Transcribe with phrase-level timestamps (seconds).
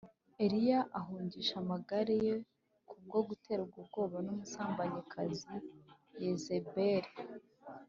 [0.45, 2.33] Eliya ahungisha amagara ye
[2.89, 5.53] kubwo guterwa ubwoba n’umusambanyikazi
[6.23, 7.11] Yezebeli